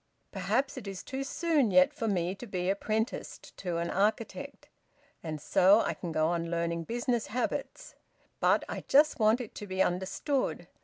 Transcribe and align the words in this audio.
Perhaps 0.31 0.77
it 0.77 0.87
is 0.87 1.03
too 1.03 1.23
soon 1.23 1.69
yet 1.69 1.93
for 1.93 2.07
me 2.07 2.33
to 2.33 2.47
be 2.47 2.71
apprenticed 2.71 3.55
to 3.57 3.77
an 3.77 3.91
architect, 3.91 4.67
and 5.21 5.39
so 5.39 5.81
I 5.81 5.93
can 5.93 6.11
go 6.11 6.29
on 6.29 6.49
learning 6.49 6.85
business 6.85 7.27
habits. 7.27 7.93
But 8.39 8.63
I 8.67 8.83
just 8.87 9.19
want 9.19 9.39
it 9.41 9.53
to 9.53 9.67
be 9.67 9.83
understood. 9.83 10.65